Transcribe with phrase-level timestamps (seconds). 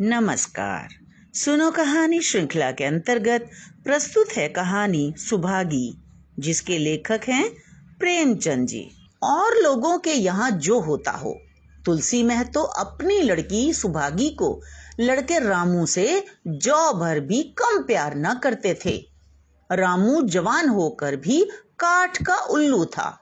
[0.00, 0.88] नमस्कार।
[1.34, 3.50] सुनो कहानी श्रृंखला के अंतर्गत
[3.84, 6.02] प्रस्तुत है कहानी सुभागी,
[6.38, 7.50] जिसके लेखक हैं
[7.98, 8.90] प्रेमचंद जी।
[9.22, 11.40] और लोगों के यहाँ जो होता हो।
[11.86, 14.62] तुलसी महतो अपनी लड़की सुभागी को
[15.00, 19.04] लड़के रामू से जौ भर भी कम प्यार न करते थे।
[19.72, 21.42] रामू जवान होकर भी
[21.78, 23.20] काठ का उल्लू था।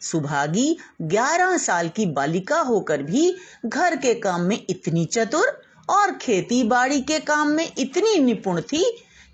[0.00, 3.36] सुभागी ग्यारह साल की बालिका होकर भी
[3.66, 8.84] घर के काम में इतनी चतुर और खेती बाड़ी के काम में इतनी निपुण थी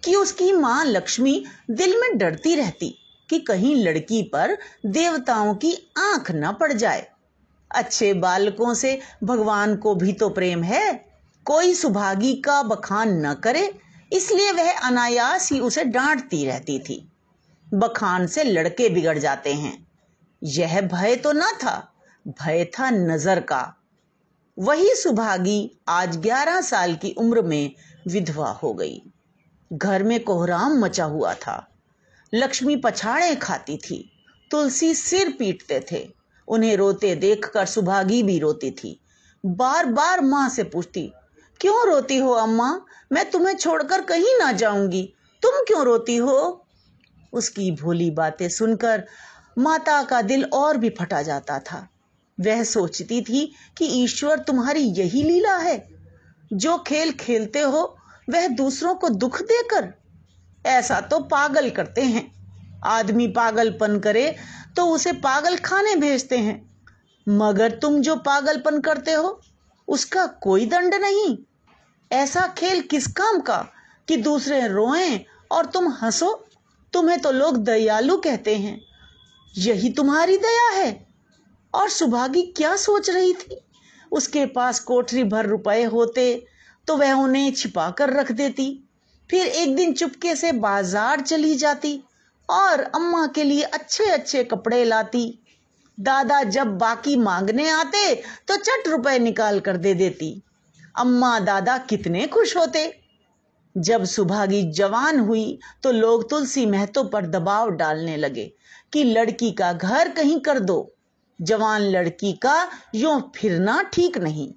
[0.05, 4.57] कि उसकी माँ लक्ष्मी दिल में डरती रहती कि कहीं लड़की पर
[4.87, 7.07] देवताओं की आँख न पड़ जाए।
[7.71, 10.93] अच्छे बालकों से भगवान को भी तो प्रेम है।
[11.47, 13.73] कोई सुभागी का बखान न करे,
[14.13, 17.09] इसलिए वह अनायास ही उसे डांटती रहती थी।
[17.75, 19.87] बखान से लड़के बिगड़ जाते हैं।
[20.43, 21.93] यह भय तो न था,
[22.27, 23.63] भय था नज़र का।
[24.59, 27.73] वही सुभागी आज ग्यारह साल की उम्र में
[28.09, 29.03] विधवा हो गई।
[29.73, 31.69] घर में कोहराम मचा हुआ था।
[32.35, 34.13] लक्ष्मी पछाड़े खाती थी।
[34.51, 36.09] तुलसी सिर पीटते थे।
[36.49, 39.01] उन्हें रोते देखकर सुभागी भी रोती थी।
[39.47, 41.13] बार बार माँ से पूछती,
[41.61, 42.81] क्यों रोती हो अम्मा?
[43.13, 46.67] मैं तुम्हें छोड़कर कहीं ना जाऊँगी। तुम क्यों रोती हो?
[47.33, 49.05] उसकी भोली बातें सुनकर
[49.59, 51.89] माता का दिल और भी फटा जाता था।
[52.41, 55.89] वह सोचती थी कि ईश्वर तुम्हारी यही लीला है।
[56.53, 57.97] जो खेल खेलते हो,
[58.31, 59.95] वह दूसरों को दुख देकर।
[60.67, 62.33] ऐसा तो पागल करते हैं।
[62.85, 64.37] आदमी पागलपन करे
[64.77, 66.85] तो उसे पागल खाने भेजते हैं।
[67.29, 69.41] मगर तुम जो पागलपन करते हो,
[69.89, 71.39] उसका कोई दंड नहीं।
[72.13, 73.67] ऐसा खेल किस काम का
[74.09, 76.47] कि दूसरे रोएँ और तुम हंसो?
[76.93, 78.81] तुम्हें तो लोग दयालु कहते हैं।
[79.59, 81.12] यही तुम्हारी दया है।
[81.75, 83.61] और सुभागी क्या सोच रही थी?
[84.13, 86.25] उसके पास कोठरी भर रुपए होते
[86.89, 88.69] तो वह उन्हें छिपा कर रख देती।
[89.31, 92.01] फिर एक दिन चुपके से बाज़ार चली जाती
[92.49, 95.39] और अम्मा के लिए अच्छे अच्छे कपड़े लाती।
[95.99, 98.15] दादा जब बाकी मांगने आते
[98.49, 100.31] तो चट रुपए निकाल कर दे देती।
[100.95, 102.93] अम्मा दादा कितने खुश होते।
[103.75, 108.45] जब सुभागी जवान हुई तो लोग तुलसी महतो पर दबाव डालने लगे
[108.93, 110.95] कि लड़की का घर कहीं कर दो।
[111.39, 112.57] जवान लड़की का
[112.95, 114.53] यूँ फिरना ठीक नहीं।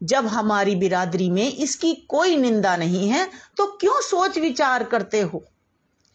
[0.00, 5.44] जब हमारी बिरादरी में इसकी कोई निंदा नहीं है तो क्यों सोच विचार करते हो?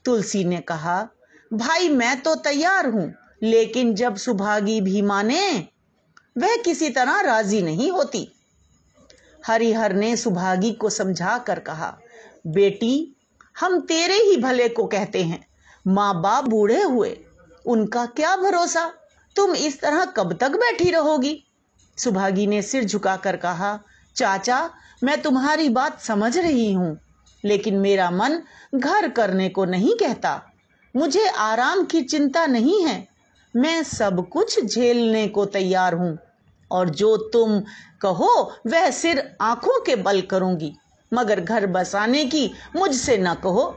[0.05, 1.07] तुलसी ने कहा,
[1.53, 5.67] भाई, मैं तो तैयार हूँ, लेकिन जब सुभागी भी माने,
[6.37, 8.27] वह किसी तरह राज़ी नहीं होती।
[9.47, 11.97] हरिहर ने सुभागी को समझा कर कहा,
[12.47, 13.15] बेटी,
[13.55, 15.45] हम तेरे ही भले को कहते हैं,
[15.87, 17.17] माँ बाप बूढ़े हुए,
[17.65, 18.91] उनका क्या भरोसा?
[19.35, 21.43] तुम इस तरह कब तक बैठी रहोगी?
[21.97, 23.79] सुभागी ने सिर झुकाकर कहा,
[24.15, 24.69] चाचा,
[25.03, 26.97] मैं तुम्हारी बात समझ रही हूँ,
[27.43, 28.41] लेकिन मेरा मन
[28.75, 30.41] घर करने को नहीं कहता।
[30.95, 33.07] मुझे आराम की चिंता नहीं है।
[33.53, 36.17] मैं सब कुछ झेलने को तैयार हूँ,
[36.71, 37.59] और जो तुम
[38.01, 40.73] कहो, वह सिर आँखों के बल करूँगी।
[41.11, 43.75] मगर घर बसाने की मुझसे न कहो।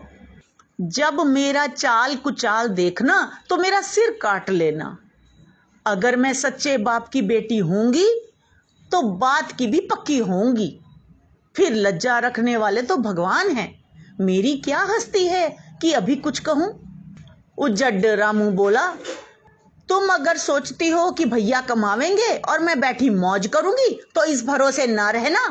[0.78, 3.18] जब मेरा चाल कुचाल देखना
[3.48, 4.96] तो मेरा सिर काट लेना।
[5.86, 8.06] अगर मैं सच्चे बाप की बेटी होंगी
[8.90, 10.68] तो बात की भी पक्की होंगी।
[11.54, 13.68] फिर लज्जा रखने वाले तो भगवान हैं।
[14.20, 15.48] मेरी क्या हस्ती है
[15.82, 16.68] कि अभी कुछ कहूँ?
[17.58, 18.86] उज्जड रामू बोला,
[19.88, 24.86] तुम अगर सोचती हो कि भैया कमावेंगे और मैं बैठी मौज करूँगी तो इस भरोसे
[24.86, 25.42] ना रहना।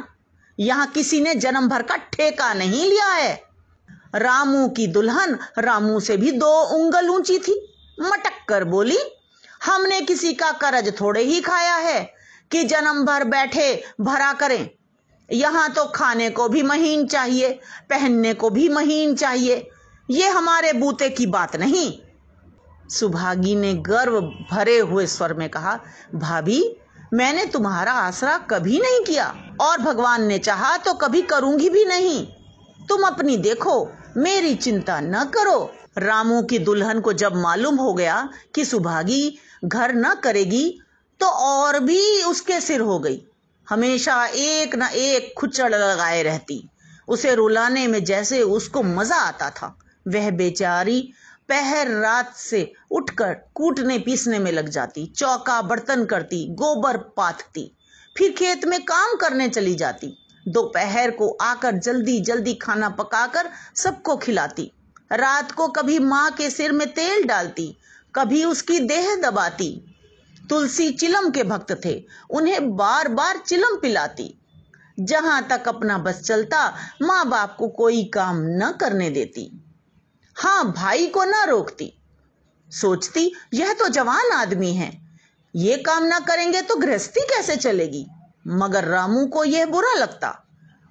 [0.57, 3.33] यहाँ किसी ने जन्म भर का ठेका नहीं लिया है।
[4.15, 7.59] रामू की दुल्हन रामू से भी दो उंगल ऊँची थी।
[8.01, 8.97] मटक कर बोली
[9.63, 12.13] हमने किसी का करज थोड़े ही खाया है
[12.51, 14.69] कि जन्म भर बैठे भरा करें।
[15.31, 17.49] यहाँ तो खाने को भी महीन चाहिए,
[17.89, 19.69] पहनने को भी महीन चाहिए।
[20.11, 21.93] ये हमारे बूते की बात नहीं।
[22.89, 25.79] सुभागी ने गर्व भरे हुए स्वर में कहा,
[26.15, 26.75] भाभी,
[27.13, 32.25] मैंने तुम्हारा आसरा कभी नहीं किया और भगवान ने चाहा तो कभी करूँगी भी नहीं।
[32.87, 38.17] तुम अपनी देखो, मेरी चिंता न करो। रामू की दुल्हन को जब मालूम हो गया
[38.55, 40.67] कि सुभागी घर न करेगी
[41.19, 43.21] तो और भी उसके सिर हो गई।
[43.67, 46.67] हमेशा एक न एक खुचड़ लगाए रहती।
[47.07, 51.01] उसे रुलाने में जैसे उसको मज़ा आता था। वह बेचारी
[51.49, 57.71] पहर रात से उठकर कूटने पीसने में लग जाती, चौका बर्तन करती, गोबर पाथती
[58.15, 60.15] फिर खेत में काम करने चली जाती।
[60.45, 64.71] दोपहर को आकर जल्दी जल्दी खाना पकाकर सबको खिलाती।
[65.11, 67.75] रात को कभी माँ के सिर में तेल डालती,
[68.15, 69.69] कभी उसकी देह दबाती।
[70.49, 74.33] तुलसी चिलम के भक्त थे, उन्हें बार बार चिलम पिलाती।
[74.99, 76.67] जहाँ तक अपना बस चलता
[77.01, 79.49] माँ बाप को कोई काम न करने देती।
[80.35, 81.91] हाँ भाई को न रोकती।
[82.69, 84.91] सोचती, यह तो जवान आदमी है,
[85.55, 88.05] ये काम ना करेंगे तो गृहस्थी कैसे चलेगी?
[88.47, 90.29] मगर रामू को यह बुरा लगता।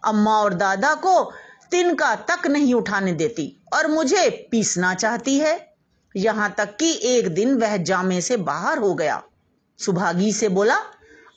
[0.05, 1.22] अम्मा और दादा को
[1.70, 5.75] तिनका तक नहीं उठाने देती। और मुझे पीसना चाहती है।
[6.15, 9.23] यहाँ तक कि एक दिन वह जामे से बाहर हो गया।
[9.79, 10.76] सुभागी से बोला,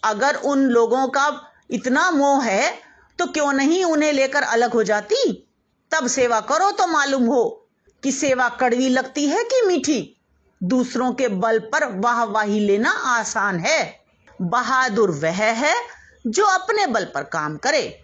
[0.03, 1.31] अगर उन लोगों का
[1.71, 2.73] इतना मोह है
[3.19, 5.47] तो क्यों नहीं उन्हें लेकर अलग हो जाती?
[5.91, 7.69] तब सेवा करो तो मालूम हो
[8.03, 10.13] कि सेवा कड़वी लगती है कि मीठी।
[10.61, 13.99] दूसरों के बल पर वाह वाहवाही लेना आसान है।
[14.41, 15.73] बहादुर वह है
[16.27, 18.03] जो अपने बल पर काम करे।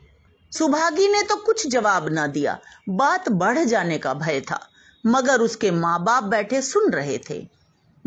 [0.57, 2.59] सुभागी ने तो कुछ जवाब ना दिया।
[2.89, 4.69] बात बढ़ जाने का भय था,
[5.05, 7.47] मगर उसके माँ बाप बैठे सुन रहे थे।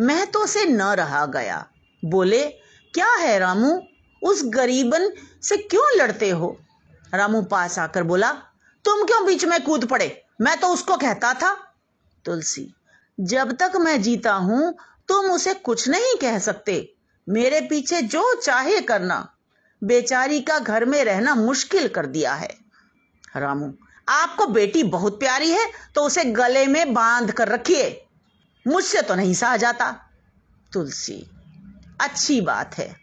[0.01, 1.67] महतो से न रहा गया।
[2.05, 2.47] बोले,
[2.95, 3.81] क्या है रामू?
[4.23, 5.11] उस गरीबन
[5.43, 6.57] से क्यों लड़ते हो?
[7.15, 8.33] रामू पास आकर बोला,
[8.85, 10.23] तुम क्यों बीच में कूद पड़े?
[10.41, 11.55] मैं तो उसको कहता था।
[12.25, 12.75] तुलसी,
[13.21, 14.75] जब तक मैं जीता हूँ,
[15.09, 16.95] तुम उसे कुछ नहीं कह सकते।
[17.29, 19.36] मेरे पीछे जो चाहे करना।
[19.83, 22.57] बेचारी का घर में रहना मुश्किल कर दिया है।
[23.37, 23.73] रामू,
[24.09, 28.03] आपको बेटी बहुत प्यारी है तो उसे गले में बाँध कर रखिए।
[28.67, 29.91] मुझसे तो नहीं सहा जाता।
[30.73, 31.31] तुलसी,
[32.01, 32.95] अच्छी बात है।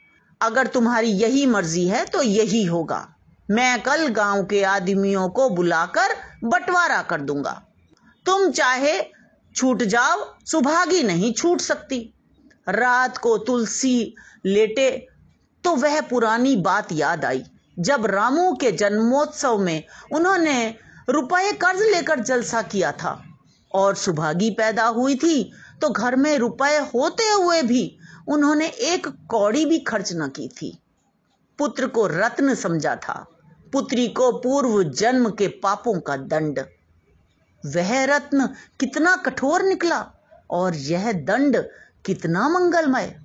[0.42, 3.08] अगर तुम्हारी यही मर्ज़ी है तो यही होगा।
[3.52, 7.62] मैं कल गाँव के आदमियों को बुलाकर बंटवारा कर दूँगा।
[8.26, 9.00] तुम चाहे
[9.56, 12.14] छूट जाओ सुभागी नहीं छूट सकती।
[12.69, 14.16] रात को तुलसी
[14.46, 15.08] लेटे
[15.63, 17.44] तो वह पुरानी बात याद आई।
[17.77, 19.83] जब रामू के जन्मोत्सव में
[20.13, 20.75] उन्होंने
[21.10, 23.21] रुपए कर्ज लेकर जलसा किया था
[23.71, 25.51] और सुभागी पैदा हुई थी
[25.81, 30.77] तो घर में रुपए होते हुए भी उन्होंने एक कौड़ी भी खर्च न की थी।
[31.60, 33.25] पुत्र को रत्न समझा था।
[33.74, 36.59] पुत्री को पूर्व जन्म के पापों का दंड।
[37.63, 38.48] वह रत्न
[38.80, 40.00] कितना कठोर निकला
[40.50, 41.57] और यह दंड
[42.06, 43.16] कितना मंगलमय।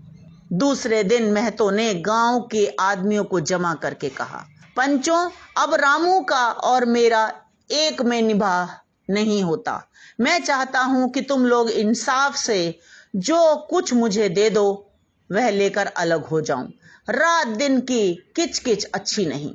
[0.52, 4.44] दूसरे दिन महतो ने गाँव के आदमियों को जमा करके कहा,
[4.76, 7.32] पंचों, अब रामू का और मेरा
[7.70, 8.68] एक में निभा
[9.10, 9.90] नहीं होता।
[10.20, 12.78] मैं चाहता हूँ कि तुम लोग इंसाफ से
[13.16, 14.90] जो कुछ मुझे दे दो,
[15.32, 16.68] वह लेकर अलग हो जाऊँ।
[17.08, 19.54] रात दिन की किच किच अच्छी नहीं।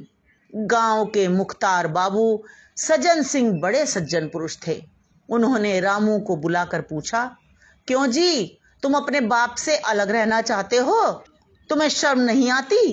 [0.55, 2.43] गाँव के मुख्तार बाबू
[2.77, 4.81] सज्जन सिंह बड़े सज्जन पुरुष थे।
[5.29, 7.37] उन्होंने रामू को बुलाकर पूछा,
[7.87, 11.01] क्यों जी तुम अपने बाप से अलग रहना चाहते हो?
[11.69, 12.87] तुम्हें शर्म नहीं आती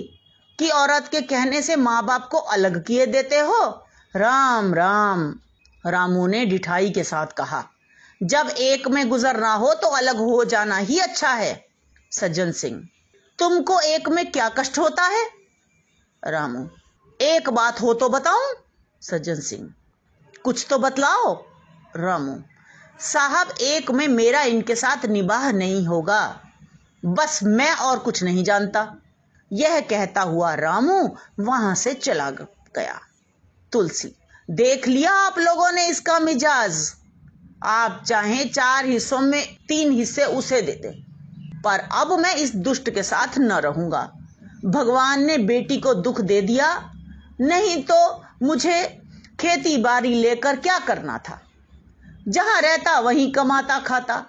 [0.59, 3.65] कि औरत के कहने से माँ बाप को अलग किए देते हो?
[4.15, 5.35] राम राम,
[5.85, 7.65] रामू ने डिठाई के साथ कहा।
[8.21, 11.67] जब एक में गुजरना हो तो अलग हो जाना ही अच्छा है,
[12.13, 12.83] सज्जन सिंह।
[13.39, 15.25] तुमको एक में क्या कष्ट होता है?
[16.23, 16.69] रामू,
[17.21, 18.55] एक बात हो तो बताऊँ,
[19.03, 19.73] सज्जन सिंह।
[20.45, 21.35] कुछ तो बतलाओ,
[21.97, 22.39] रामू।
[23.01, 26.41] साहब, एक में मेरा इनके साथ निबाह नहीं होगा।
[27.05, 28.87] बस मैं और कुछ नहीं जानता।
[29.53, 33.01] यह कहता हुआ रामू वहाँ से चला गया।
[33.73, 34.15] तुलसी,
[34.51, 36.93] देख लिया आप लोगों ने इसका मिजाज।
[37.65, 40.91] आप चाहे चार हिस्सों में तीन हिस्से उसे दे दे
[41.63, 44.11] पर अब मैं इस दुष्ट के साथ न रहूँगा।
[44.65, 46.93] भगवान ने बेटी को दुख दे दिया।
[47.41, 49.03] नहीं तो मुझे
[49.41, 51.41] खेती बाड़ी लेकर क्या करना था?
[52.31, 54.27] जहाँ रहता वहीं कमाता खाता।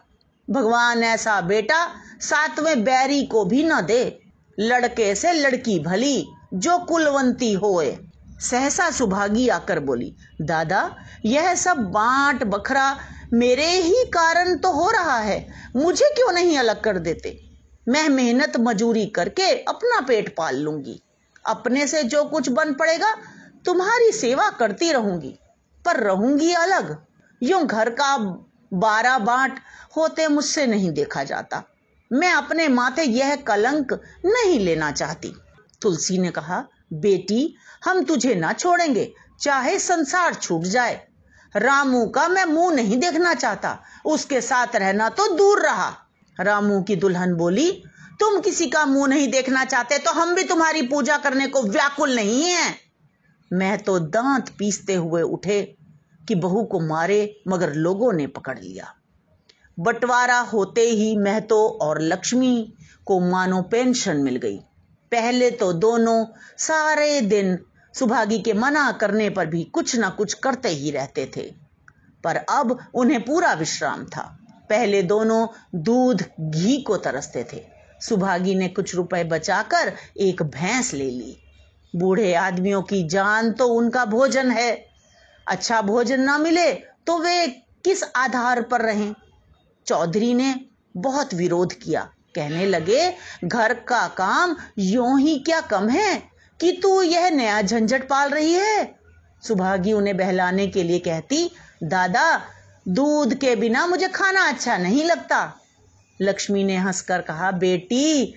[0.50, 4.22] भगवान ऐसा बेटा सातवें बैरी को भी न दे।
[4.60, 7.98] लड़के से लड़की भली, जो कुलवंती होए।
[8.39, 13.00] सहसा सुभागी आकर बोली, दादा, यह सब बांट बखरा
[13.34, 17.43] मेरे ही कारण तो हो रहा है। मुझे क्यों नहीं अलग कर देते?
[17.88, 21.01] मैं मेहनत मजूरी करके अपना पेट पाल लूँगी।
[21.48, 23.15] अपने से जो कुछ बन पड़ेगा,
[23.65, 25.39] तुम्हारी सेवा करती रहूँगी।
[25.86, 27.05] पर रहूँगी अलग।
[27.41, 28.17] यूँ घर का
[28.74, 29.60] बारा बांट
[29.98, 31.63] होते मुझसे नहीं देखा जाता।
[32.12, 33.93] मैं अपने माथे यह कलंक
[34.25, 35.33] नहीं लेना चाहती।
[35.81, 37.55] तुलसी ने कहा, बेटी,
[37.86, 41.07] हम तुझे ना छोड़ेंगे, चाहे संसार छूट जाए।
[41.55, 45.93] रामू का मैं मुँह नहीं देखना चाहता, उसके साथ रहना तो दूर रहा।
[46.38, 47.71] रामू की दुल्हन बोली,
[48.19, 52.15] तुम किसी का मुँह नहीं देखना चाहते तो हम भी तुम्हारी पूजा करने को व्याकुल
[52.15, 52.75] नहीं है।
[53.51, 55.77] मैं तो दांत पीसते हुए उठे
[56.27, 58.95] कि बहू को मारे, मगर लोगों ने पकड़ लिया।
[59.79, 62.73] बंटवारा होते ही महतो और लक्ष्मी
[63.05, 64.57] को मानो पेंशन मिल गई।
[65.11, 66.25] पहले तो दोनों
[66.57, 67.59] सारे दिन
[67.93, 71.53] सुभागी के मना करने पर भी कुछ ना कुछ करते ही रहते थे।
[72.23, 74.37] पर अब उन्हें पूरा विश्राम था।
[74.69, 77.65] पहले दोनों दूध, घी को तरसते थे।
[78.01, 81.37] सुभागी ने कुछ रुपए बचाकर एक भैंस ले ली।
[81.95, 84.90] बूढ़े आदमियों की जान तो उनका भोजन है।
[85.48, 87.48] अच्छा भोजन ना मिले तो वे
[87.86, 89.15] किस आधार पर रहें?
[89.88, 90.55] चौधरी ने
[90.98, 96.24] बहुत विरोध किया। कहने लगे, घर का काम यूँ ही क्या कम है
[96.62, 98.95] कि तू यह नया झंझट पाल रही है?
[99.48, 101.51] सुभागी उन्हें बहलाने के लिए कहती,
[101.83, 102.41] दादा,
[102.88, 105.60] दूध के बिना मुझे खाना अच्छा नहीं लगता।
[106.21, 108.33] लक्ष्मी ने हंसकर कहा, बेटी,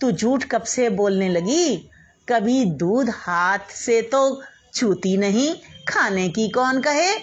[0.00, 1.90] तू झूठ कब से बोलने लगी?
[2.28, 4.42] कभी दूध हाथ से तो
[4.74, 5.56] छूती नहीं
[5.88, 7.16] खाने की कौन कहे?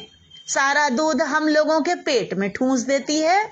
[0.48, 3.50] सारा दूध हम लोगों के पेट में ठूंस देती है।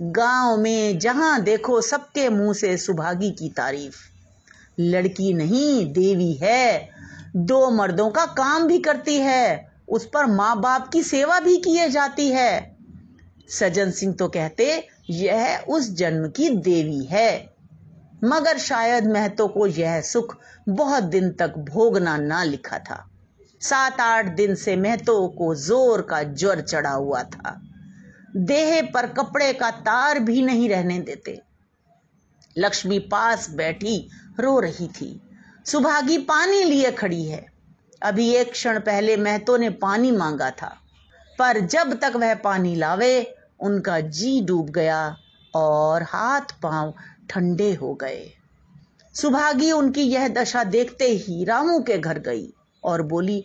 [0.00, 3.96] गाँव में जहाँ देखो सबके मुँह से सुभागी की तारीफ़।
[4.80, 6.90] लड़की नहीं, देवी है।
[7.36, 11.88] दो मर्दों का काम भी करती है। उस पर माँ बाप की सेवा भी किए
[11.88, 12.76] जाती है।
[13.48, 17.54] सज्जन सिंह तो कहते, यह उस जन्म की देवी है।
[18.24, 20.36] मगर शायद महतो को यह सुख
[20.68, 23.08] बहुत दिन तक भोगना ना लिखा था।
[23.62, 27.60] सात आठ दिन से महतो को ज़ोर का ज्वर चढ़ा हुआ था।
[28.36, 31.40] देह पर कपड़े का तार भी नहीं रहने देते।
[32.58, 34.08] लक्ष्मी पास बैठी
[34.40, 35.20] रो रही थी।
[35.66, 37.46] सुभागी पानी लिए खड़ी है।
[38.02, 40.76] अभी एक क्षण पहले महतो ने पानी मांगा था।
[41.38, 45.16] पर जब तक वह पानी लावे, उनका जी डूब गया
[45.54, 46.94] और हाथ पाँव
[47.30, 48.30] ठंडे हो गए।
[49.14, 52.54] सुभागी उनकी यह दशा देखते ही रामू के घर गई।
[52.84, 53.44] और बोली,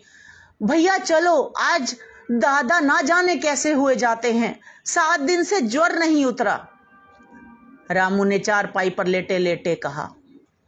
[0.62, 1.96] भैया चलो, आज
[2.32, 4.60] दादा ना जाने कैसे हुए जाते हैं?
[4.86, 6.56] सात दिन से ज्वर नहीं उतरा।
[7.92, 10.10] रामू ने चार पाई पर लेटे लेटे कहा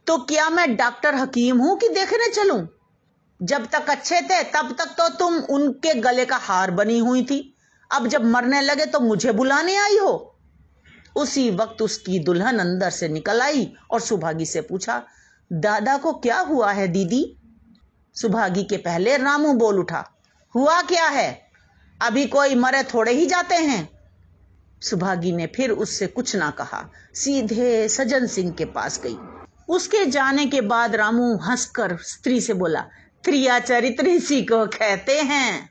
[0.08, 2.68] तो क्या मैं डॉक्टर हकीम हूँ कि देखने चलूँ?
[3.40, 7.56] जब तक अच्छे थे, तब तक तो तुम उनके गले का हार बनी हुई थी।
[7.92, 10.36] अब जब मरने लगे तो मुझे बुलाने आई हो।
[11.16, 15.02] उसी वक्त उसकी दुल्हन अंदर से निकल आई और सुभागी से पूछा,
[15.52, 17.39] दादा को क्या हुआ है, दीदी?
[18.16, 20.12] सुभागी के पहले रामू बोल उठा,
[20.56, 21.52] हुआ क्या है?
[22.02, 23.90] अभी कोई मरे थोड़े ही जाते हैं?
[24.82, 29.18] सुभागी ने फिर उससे कुछ ना कहा, सीधे सजन सिंह के पास गई।
[29.70, 32.82] उसके जाने के बाद रामू हंसकर स्त्री से बोला,
[33.24, 35.70] त्रिया चरित्र इसी को कहते हैं।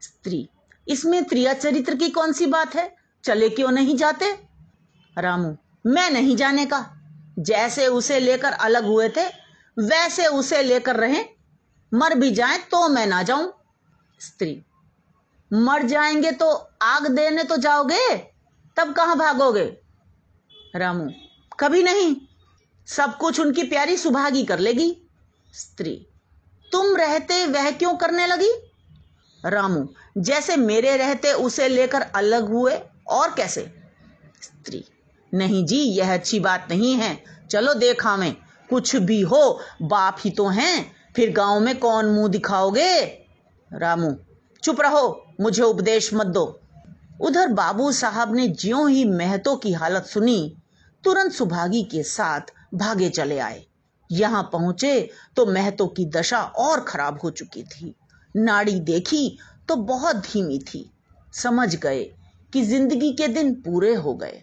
[0.00, 0.48] स्त्री,
[0.88, 2.96] इसमें त्रिया चरित्र की कौन सी बात है?
[3.24, 4.38] चले क्यों नहीं जाते?
[5.18, 5.56] रामू,
[5.86, 6.90] मैं नहीं जाने का।
[7.38, 9.26] जैसे उसे लेकर अलग हुए थे,
[9.78, 11.39] वैसे उसे लेकर रहे
[11.94, 13.52] मर भी जाए तो मैं ना जाऊँ।
[14.20, 14.62] स्त्री,
[15.52, 18.16] मर जाएँगे तो आग देने तो जाओगे?
[18.76, 19.76] तब कहाँ भागोगे?
[20.76, 21.10] रामू,
[21.60, 22.16] कभी नहीं।
[22.86, 24.96] सब कुछ उनकी प्यारी सुभागी कर लेगी।
[25.52, 26.06] स्त्री,
[26.72, 28.52] तुम रहते वह क्यों करने लगी?
[29.46, 33.74] रामू, जैसे मेरे रहते उसे लेकर अलग हुए और कैसे?
[34.42, 34.84] स्त्री,
[35.34, 38.36] नहीं जी, यह अच्छी बात नहीं है। चलो देखा में,
[38.70, 43.00] कुछ भी हो, बाप ही तो हैं। फिर गाँव में कौन मुँह दिखाओगे?
[43.72, 44.14] रामू,
[44.62, 46.60] चुप रहो, मुझे उपदेश मत दो।
[47.20, 50.56] उधर बाबू साहब ने ज्यो ही महतो की हालत सुनी,
[51.04, 52.40] तुरंत सुभागी के साथ
[52.74, 53.64] भागे चले आए।
[54.10, 57.94] यहाँ पहुँचे तो महतो की दशा और खराब हो चुकी थी।
[58.36, 59.38] नाड़ी देखी
[59.68, 60.90] तो बहुत धीमी थी।
[61.32, 62.02] समझ गए
[62.52, 64.42] कि ज़िंदगी के दिन पूरे हो गए।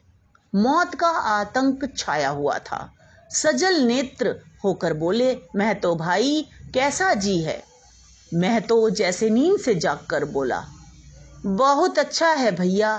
[0.56, 2.94] मौत का आतंक छाया हुआ था।
[3.32, 7.64] सजल नेत्र होकर बोले महतो भाई, कैसा जी है?
[8.34, 10.64] महतो जैसे नींद से जागकर बोला,
[11.46, 12.94] बहुत अच्छा है भैया,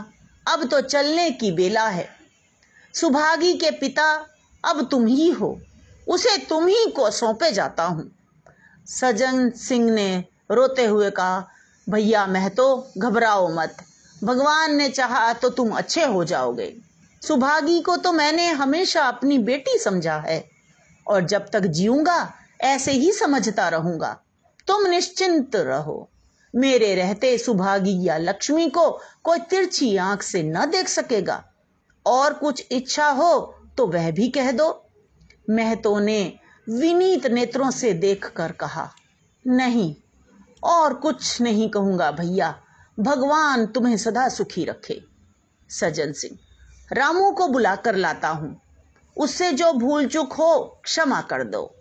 [0.49, 2.09] अब तो चलने की बेला है।
[2.95, 4.27] सुभागी के पिता,
[4.65, 5.61] अब तुम ही हो,
[6.09, 8.11] उसे तुम ही को सौंपे जाता हूँ।
[8.87, 11.47] सजन सिंह ने रोते हुए कहा,
[11.89, 13.77] भैया महतो घबराओ मत,
[14.25, 16.88] भगवान ने चाहा तो तुम अच्छे हो जाओगे।
[17.23, 20.45] सुभागी को तो मैंने हमेशा अपनी बेटी समझा है,
[21.07, 24.21] और जब तक जीऊँगा, ऐसे ही समझता रहूँगा।
[24.67, 26.11] तुम निश्चिंत रहो।
[26.55, 28.91] मेरे रहते सुभागी या लक्ष्मी को
[29.23, 31.45] कोई तिरछी आँख से न देख सकेगा।
[32.07, 34.69] और कुछ इच्छा हो तो वह भी कह दो।
[35.51, 38.91] महतो ने विनीत नेत्रों से देखकर कहा,
[39.47, 39.95] नहीं,
[40.65, 42.55] और कुछ नहीं कहूँगा भैया।
[43.01, 45.01] भगवान तुम्हें सदा सुखी रखे।
[45.71, 46.39] सजन सिंह
[46.93, 48.61] रामू को बुलाकर लाता हूँ।
[49.17, 51.75] उससे जो भूल चुक हो, क्षमा कर दो।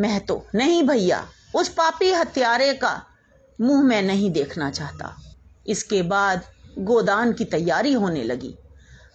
[0.00, 3.04] महतो नहीं भैया, उस पापी हत्यारे का
[3.60, 5.16] मुँह में नहीं देखना चाहता।
[5.66, 6.42] इसके बाद
[6.78, 8.54] गोदान की तैयारी होने लगी।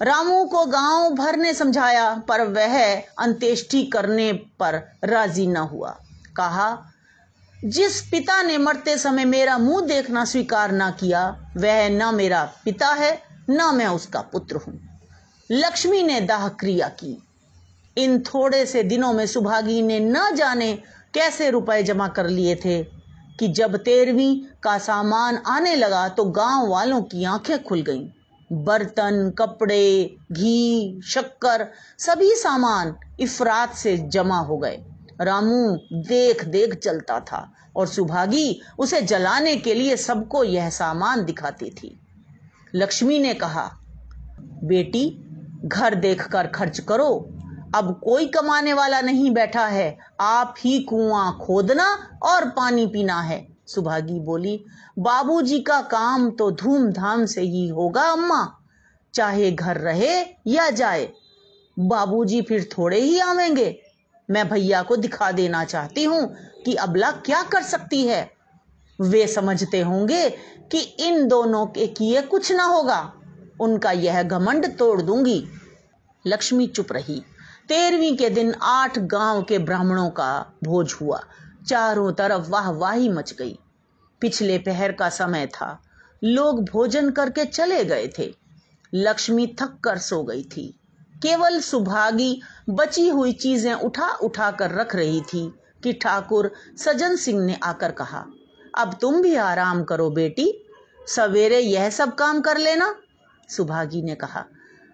[0.01, 5.99] रामू को गाँव भर ने समझाया, पर वह अंत्येष्टि करने पर राज़ी न हुआ।
[6.37, 6.85] कहा,
[7.65, 12.87] जिस पिता ने मरते समय मेरा मुँह देखना स्वीकार ना किया, वह न मेरा पिता
[12.87, 14.92] है, न मैं उसका पुत्र हूँ।
[15.53, 17.23] लक्ष्मी ने दाह क्रिया की।
[17.97, 20.73] इन थोड़े से दिनों में सुभागी ने न जाने
[21.13, 22.83] कैसे रुपए जमा कर लिए थे
[23.39, 28.09] कि जब तेरहवीं का सामान आने लगा तो गाँव वालों की आँखें खुल गईं।
[28.63, 31.67] बर्तन, कपड़े, घी, शक्कर,
[31.97, 34.83] सभी सामान इफरात से जमा हो गए।
[35.21, 41.69] रामू देख देख चलता था और सुभागी उसे जलाने के लिए सबको यह सामान दिखाती
[41.69, 41.99] थी।
[42.75, 43.71] लक्ष्मी ने कहा,
[44.63, 45.29] बेटी
[45.65, 47.29] घर देखकर खर्च करो।
[47.75, 53.47] अब कोई कमाने वाला नहीं बैठा है। आप ही कुआँ खोदना और पानी पीना है।
[53.67, 54.65] सुभागी बोली,
[54.99, 58.59] बाबूजी का काम तो धूमधाम से ही होगा, अम्मा।
[59.13, 61.09] चाहे घर रहे या जाए,
[61.79, 63.81] बाबूजी फिर थोड़े ही आवेंगे।
[64.31, 68.31] मैं भैया को दिखा देना चाहती हूँ कि अबला क्या कर सकती है।
[69.01, 70.29] वे समझते होंगे
[70.71, 73.13] कि इन दोनों के किए कुछ ना होगा।
[73.61, 75.43] उनका यह घमंड तोड़ दूँगी।
[76.25, 77.21] लक्ष्मी चुप रही।
[77.69, 81.23] तेरहवीं के दिन आठ गाँव के ब्राह्मणों का भोज हुआ।
[81.67, 83.59] चारों तरफ़ वाह वाही मच गई।
[84.21, 85.81] पिछले पहर का समय था।
[86.23, 88.33] लोग भोजन करके चले गए थे।
[88.93, 90.79] लक्ष्मी थक कर सो गई थी।
[91.23, 97.45] केवल सुभागी बची हुई चीज़ें उठा उठा कर रख रही थी कि ठाकुर सजन सिंह
[97.45, 98.25] ने आकर कहा,
[98.77, 100.65] अब तुम भी आराम करो बेटी।
[101.07, 102.95] सवेरे यह सब काम कर लेना।
[103.55, 104.45] सुभागी ने कहा,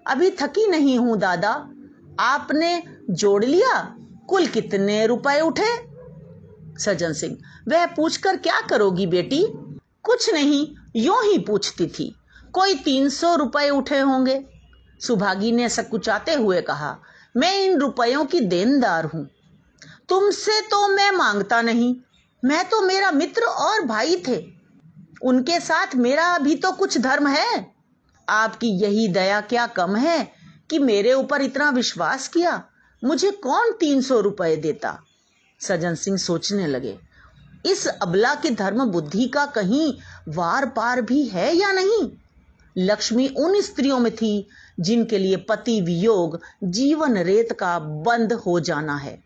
[0.06, 1.52] अभी थकी नहीं हूँ दादा।
[2.20, 3.96] आपने जोड़ लिया?
[4.30, 5.72] कुल कितने रुपए उठे?
[6.80, 7.38] सज्जन सिंह,
[7.68, 9.46] वह पूछकर क्या करोगी बेटी?
[10.04, 12.16] कुछ नहीं, यूँ ही पूछती थी।
[12.54, 14.46] कोई तीन सौ रुपए उठे होंगे?
[15.00, 16.98] सुभागी ने सकुचाते हुए कहा,
[17.38, 19.30] मैं इन रुपयों की देनदार हूँ।
[20.10, 21.96] तुमसे तो मैं माँगता नहीं।
[22.46, 24.46] मैं तो मेरा मित्र और भाई थे।
[25.22, 27.79] उनके साथ मेरा भी तो कुछ धर्म है।
[28.30, 30.32] आपकी यही दया क्या कम है
[30.70, 32.64] कि मेरे ऊपर इतना विश्वास किया?
[33.04, 35.00] मुझे कौन तीन सौ रुपए देता?
[35.60, 37.00] सजन सिंह सोचने लगे।
[37.66, 39.94] इस अबला की धर्म बुद्धि का कहीं
[40.28, 42.12] वार पार भी है या नहीं?
[42.78, 48.96] लक्ष्मी उन स्त्रियों में थी जिनके लिए पति वियोग जीवन रेत का बंद हो जाना
[48.96, 49.24] है।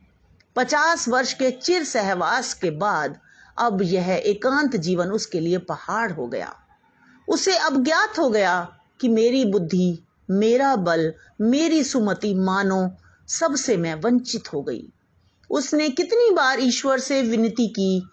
[0.55, 3.19] पचास वर्ष के चिर सहवास के बाद
[3.57, 6.55] अब यह एकांत जीवन उसके लिए पहाड़ हो गया।
[7.27, 12.91] उसे अब ज्ञात हो गया कि मेरी बुद्धि, मेरा बल, मेरी सुमति मानो
[13.27, 14.89] सबसे मैं वंचित हो गई।
[15.49, 18.07] उसने कितनी बार ईश्वर से विनती की,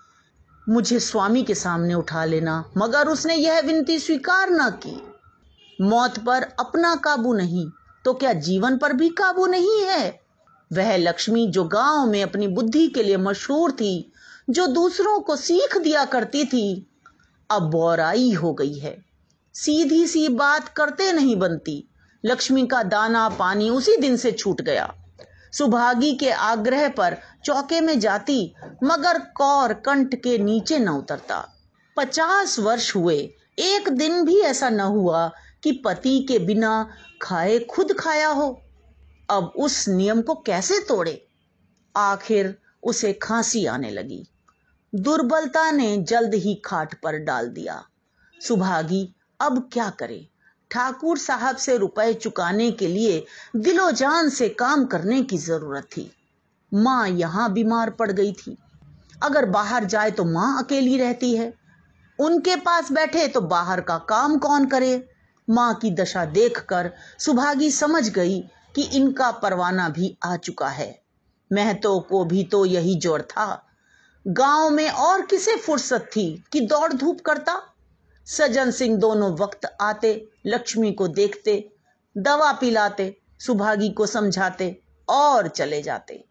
[0.69, 5.03] मुझे स्वामी के सामने उठा लेना, मगर उसने यह विनती स्वीकार न की।
[5.81, 7.71] मौत पर अपना काबू नहीं
[8.05, 10.21] तो क्या जीवन पर भी काबू नहीं है?
[10.73, 14.13] वह लक्ष्मी जो गाँव में अपनी बुद्धि के लिए मशहूर थी,
[14.51, 16.87] जो दूसरों को सीख दिया करती थी,
[17.51, 19.10] अब बोराई हो गई है।
[19.55, 21.89] सीधी सी बात करते नहीं बनती।
[22.25, 24.95] लक्ष्मी का दाना पानी उसी दिन से छूट गया।
[25.53, 31.49] सुभागी के आग्रह पर चौके में जाती, मगर कौर कंठ के नीचे न उतरता।
[31.97, 35.31] पचास वर्ष हुए, एक दिन भी ऐसा न हुआ
[35.63, 36.91] कि पति के बिना
[37.23, 38.63] खाए खुद खाया हो।
[39.31, 41.27] अब उस नियम को कैसे तोड़े?
[41.97, 44.27] आखिर उसे खांसी आने लगी।
[44.95, 47.85] दुर्बलता ने जल्द ही खाट पर डाल दिया।
[48.41, 50.27] सुभागी अब क्या करे?
[50.71, 53.25] ठाकुर साहब से रुपए चुकाने के लिए
[53.57, 56.11] दिलो जान से काम करने की ज़रूरत थी।
[56.73, 58.57] माँ यहाँ बीमार पड़ गई थी।
[59.23, 61.53] अगर बाहर जाए तो माँ अकेली रहती है।
[62.19, 65.09] उनके पास बैठे तो बाहर का काम कौन करे?
[65.49, 68.41] माँ की दशा देखकर सुभागी समझ गई
[68.75, 71.03] कि इनका परवाना भी आ चुका है।
[71.51, 73.67] महतो को भी तो यही ज़ोर था।
[74.27, 77.61] गाँव में और किसे फुर्सत थी कि दौड़ धूप करता?
[78.37, 81.71] सज्जन सिंह दोनों वक्त आते, लक्ष्मी को देखते,
[82.19, 86.25] दवा पिलाते, सुभागी को समझाते और चले जाते।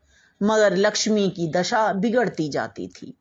[0.44, 3.18] मगर लक्ष्मी की दशा बिगड़ती जाती थी।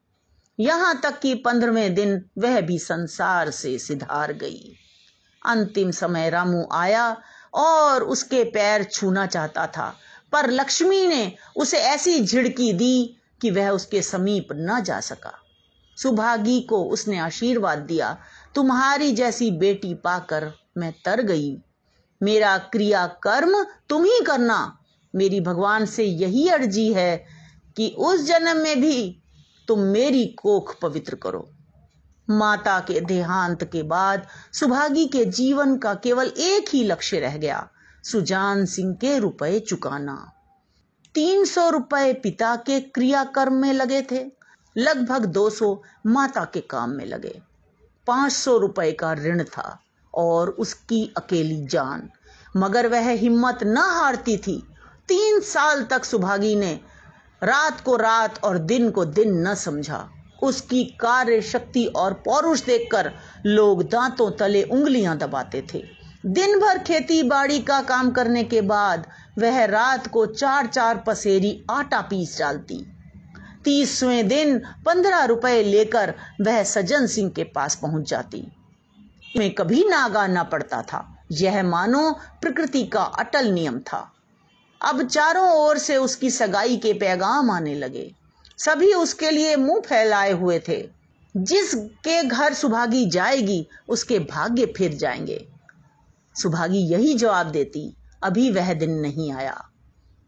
[0.61, 4.75] यहाँ तक कि पंद्रहवें दिन वह भी संसार से सिधार गई।
[5.47, 7.17] अंतिम समय रामू आया
[7.55, 9.97] और उसके पैर छूना चाहता था,
[10.33, 15.35] पर लक्ष्मी ने उसे ऐसी झिड़की दी कि वह उसके समीप न जा सका।
[15.97, 18.19] सुभागी को उसने आशीर्वाद दिया
[18.55, 21.59] तुम्हारी जैसी बेटी पाकर मैं तर गई।
[22.23, 24.79] मेरा क्रिया कर्म तुम ही करना।
[25.15, 27.27] मेरी भगवान से यही अर्जी है
[27.77, 29.23] कि उस जन्म में भी
[29.69, 31.49] तुम मेरी कोख पवित्र करो।
[32.31, 37.69] माता के देहांत के बाद सुभागी के जीवन का केवल एक ही लक्ष्य रह गया,
[38.05, 40.33] सुजान सिंह के रुपए चुकाना।
[41.15, 44.31] तीन सौ रुपए पिता के क्रियाकर्म में लगे थे।
[44.77, 47.41] लगभग दो सौ माता के काम में लगे।
[48.09, 49.79] पाँच सौ रुपए का ऋण था
[50.15, 52.09] और उसकी अकेली जान।
[52.57, 54.63] मगर वह हिम्मत न हारती थी।
[55.09, 56.73] तीन साल तक सुभागी ने
[57.43, 60.09] रात को रात और दिन को दिन न समझा।
[60.43, 63.11] उसकी कार्य शक्ति और पौरुष देखकर
[63.47, 65.83] लोग दांतों तले उंगलियाँ दबाते थे।
[66.27, 69.07] दिन भर खेती बाड़ी का काम करने के बाद
[69.39, 72.85] वह रात को चार चार पसेरी आटा पीस डालती।
[73.69, 78.49] तीसवें दिन पंद्रह रुपए लेकर वह सज्जन सिंह के पास पहुँच जाती।
[79.37, 84.13] में कभी नागा ना पड़ता था। यह मानो प्रकृति का अटल नियम था।
[84.85, 88.15] अब चारों ओर से उसकी सगाई के पैगाम आने लगे।
[88.59, 90.89] सभी उसके लिए मुँह फैलाए हुए थे।
[91.37, 95.49] जिसके घर सुभागी जाएगी, उसके भाग्य फिर जाएँगे।
[96.35, 99.65] सुभागी यही जवाब देती, अभी वह दिन नहीं आया।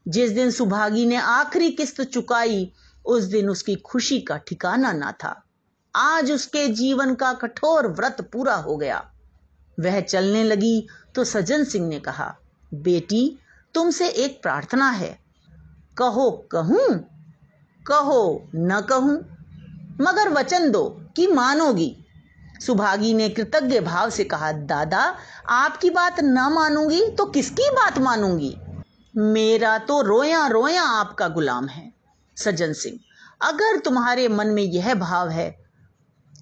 [0.09, 2.73] जिस दिन सुभागी ने आखिरी किस्त चुकाई
[3.07, 5.45] उस दिन उसकी खुशी का ठिकाना ना था।
[5.97, 9.11] आज उसके जीवन का कठोर व्रत पूरा हो गया।
[9.81, 12.37] वह चलने लगी तो सज्जन सिंह ने कहा,
[12.75, 13.39] बेटी,
[13.75, 15.19] तुमसे एक प्रार्थना है।
[15.97, 16.89] कहो, कहूँ?
[17.87, 19.37] कहो, न कहूँ?
[20.01, 21.97] मगर वचन दो कि मानोगी?
[22.67, 25.17] सुभागी ने कृतज्ञ भाव से कहा, दादा,
[25.49, 28.57] आपकी बात न मानूँगी तो किसकी बात मानूँगी?
[29.17, 32.00] मेरा तो रोया रोया आपका गुलाम है।
[32.41, 32.99] सज्जन सिंह,
[33.43, 35.51] अगर तुम्हारे मन में यह भाव है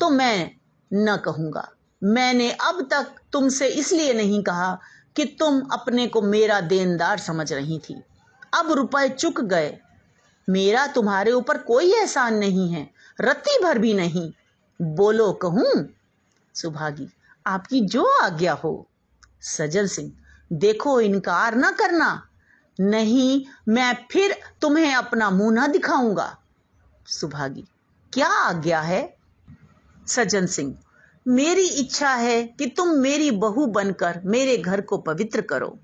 [0.01, 0.51] तो मैं
[0.91, 1.69] न कहूँगा।
[2.03, 4.79] मैंने अब तक तुमसे इसलिए नहीं कहा
[5.17, 8.03] कि तुम अपने को मेरा देनदार समझ रही थी।
[8.55, 9.77] अब रुपए चुक गए।
[10.49, 12.89] मेरा तुम्हारे ऊपर कोई एहसान नहीं है,
[13.21, 14.31] रत्ती भर भी नहीं।
[14.81, 15.89] बोलो कहूँ,
[16.55, 17.09] सुभागी,
[17.47, 18.89] आपकी जो आज्ञा हो।
[19.41, 20.13] सजल सिंह,
[20.53, 22.28] देखो इनकार ना करना।
[22.79, 26.37] नहीं, मैं फिर तुम्हें अपना मुँह ना दिखाऊँगा।
[27.07, 27.65] सुभागी,
[28.13, 29.17] क्या आज्ञा है?
[30.07, 30.77] सज्जन सिंह,
[31.27, 35.79] मेरी इच्छा है कि तुम मेरी बहू बनकर मेरे घर को पवित्र करो।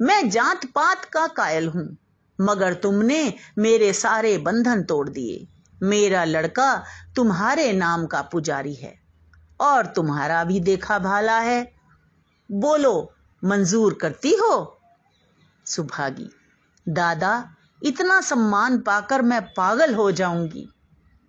[0.00, 1.96] मैं जात पात का कायल हूँ,
[2.40, 5.46] मगर तुमने मेरे सारे बंधन तोड़ दिए।
[5.82, 6.84] मेरा लड़का
[7.16, 8.94] तुम्हारे नाम का पुजारी है,
[9.60, 11.72] और तुम्हारा भी देखा भाला है।
[12.50, 14.80] बोलो, मंजूर करती हो?
[15.66, 16.30] सुभागी।
[16.88, 20.68] दादा, इतना सम्मान पाकर मैं पागल हो जाऊँगी।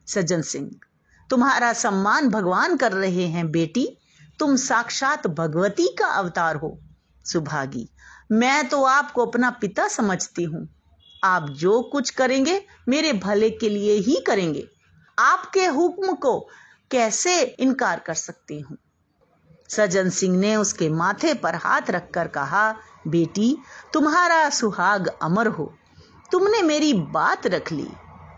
[0.08, 0.72] सज्जन सिंह,
[1.30, 3.98] तुम्हारा सम्मान भगवान कर रहे हैं बेटी।
[4.40, 6.80] तुम साक्षात भगवती का अवतार हो।
[7.26, 7.90] सुभागी,
[8.32, 10.68] मैं तो आपको अपना पिता समझती हूँ।
[11.24, 14.68] आप जो कुछ करेंगे, मेरे भले के लिए ही करेंगे।
[15.20, 16.40] आपके हुक्म को
[16.92, 18.78] कैसे इनकार कर सकती हूँ?
[19.70, 22.76] सज्जन सिंह ने उसके माथे पर हाथ रखकर कहा
[23.08, 23.58] बेटी,
[23.94, 25.74] तुम्हारा सुहाग अमर हो।
[26.32, 27.88] तुमने मेरी बात रख ली।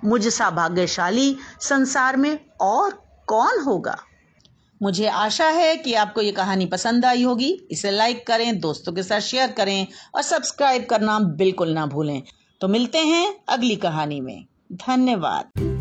[0.06, 3.98] मुझ सा भाग्यशाली संसार में और कौन होगा?
[4.82, 9.04] मुझे आशा है कि आपको ये कहानी पसंद आई होगी। इसे लाइक करें, दोस्तों के
[9.04, 12.24] साथ शेयर करें और सब्सक्राइब करना बिल्कुल ना भूलें।
[12.62, 15.77] तो मिलते हैं अगली कहानी में। धन्यवाद।